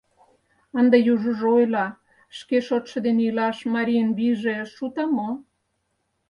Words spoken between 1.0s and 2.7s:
южыжо ойла: «Шке